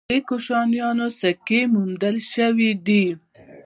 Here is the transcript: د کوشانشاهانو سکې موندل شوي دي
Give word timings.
د 0.09 0.13
کوشانشاهانو 0.29 1.07
سکې 1.21 1.61
موندل 1.73 2.15
شوي 2.33 2.71
دي 2.85 3.05